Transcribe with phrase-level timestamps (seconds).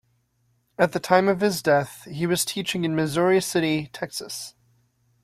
[0.79, 4.55] At the time of his death, he was teaching in Missouri City, Texas.